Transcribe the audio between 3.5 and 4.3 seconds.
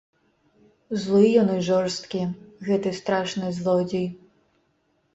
злодзей.